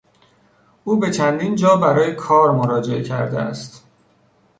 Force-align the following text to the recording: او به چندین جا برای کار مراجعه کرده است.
او 0.83 0.99
به 0.99 1.11
چندین 1.11 1.55
جا 1.55 1.75
برای 1.75 2.15
کار 2.15 2.51
مراجعه 2.51 3.03
کرده 3.03 3.39
است. 3.39 3.83